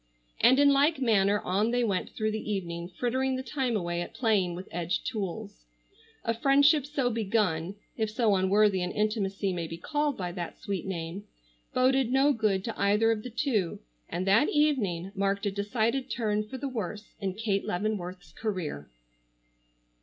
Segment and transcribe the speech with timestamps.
[0.39, 4.15] And in like manner on they went through the evening, frittering the time away at
[4.15, 5.63] playing with edged tools.
[6.25, 12.11] A friendship so begun—if so unworthy an intimacy may be called by that sweet name—boded
[12.11, 13.77] no good to either of the two,
[14.09, 18.89] and that evening marked a decided turn for the worse in Kate Leavenworth's career.